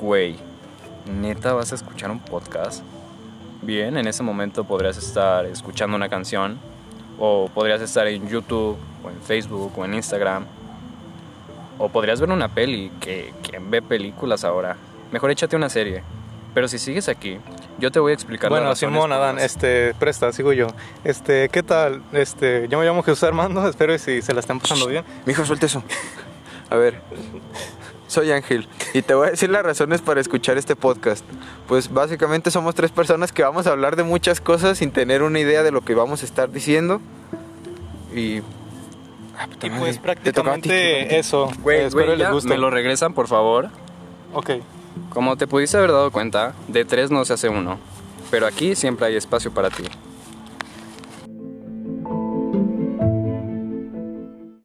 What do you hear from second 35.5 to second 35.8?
de